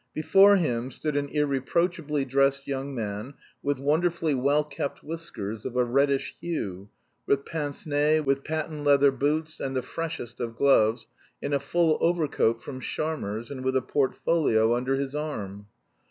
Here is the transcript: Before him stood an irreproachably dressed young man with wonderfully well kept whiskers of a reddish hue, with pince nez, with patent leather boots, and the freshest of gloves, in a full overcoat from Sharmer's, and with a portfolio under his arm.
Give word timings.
Before 0.15 0.55
him 0.55 0.89
stood 0.89 1.15
an 1.15 1.29
irreproachably 1.29 2.25
dressed 2.25 2.65
young 2.67 2.95
man 2.95 3.35
with 3.61 3.77
wonderfully 3.77 4.33
well 4.33 4.63
kept 4.63 5.03
whiskers 5.03 5.63
of 5.63 5.75
a 5.75 5.83
reddish 5.83 6.35
hue, 6.41 6.89
with 7.27 7.45
pince 7.45 7.85
nez, 7.85 8.25
with 8.25 8.43
patent 8.43 8.83
leather 8.83 9.11
boots, 9.11 9.59
and 9.59 9.75
the 9.75 9.83
freshest 9.83 10.39
of 10.39 10.55
gloves, 10.55 11.07
in 11.39 11.53
a 11.53 11.59
full 11.59 11.99
overcoat 12.01 12.63
from 12.63 12.79
Sharmer's, 12.81 13.51
and 13.51 13.63
with 13.63 13.77
a 13.77 13.81
portfolio 13.83 14.75
under 14.75 14.95
his 14.95 15.13
arm. 15.13 15.67